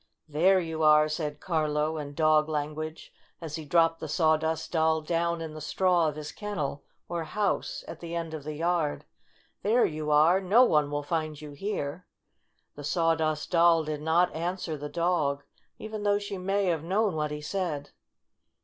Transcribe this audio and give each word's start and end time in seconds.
"There 0.27 0.59
you 0.59 0.81
are!" 0.81 1.07
said 1.07 1.39
Carlo, 1.39 1.99
in 1.99 2.15
dog 2.15 2.49
language, 2.49 3.13
as 3.39 3.55
he 3.55 3.65
dropped 3.65 3.99
the 3.99 4.07
Sawdust 4.07 4.71
Doll 4.71 5.01
down 5.01 5.41
in 5.41 5.53
the 5.53 5.61
straw 5.61 6.07
of 6.07 6.15
his 6.15 6.31
kennel, 6.31 6.83
or 7.07 7.23
house, 7.23 7.83
at 7.87 7.99
the 7.99 8.15
end 8.15 8.33
of 8.33 8.43
the 8.43 8.55
yard." 8.55 9.05
There 9.61 9.85
you 9.85 10.09
are! 10.09 10.41
No 10.41 10.63
one 10.63 10.89
will 10.89 11.03
find 11.03 11.39
you 11.39 11.51
here!" 11.51 12.07
The 12.75 12.83
Sawdust 12.83 13.51
Doll 13.51 13.83
did 13.83 14.01
not 14.01 14.33
answer 14.33 14.75
the 14.75 14.89
dog, 14.89 15.43
even 15.77 16.01
though 16.01 16.17
she 16.17 16.39
may 16.39 16.65
have 16.65 16.83
known 16.83 17.15
what 17.15 17.29
he 17.29 17.39
said. 17.41 17.91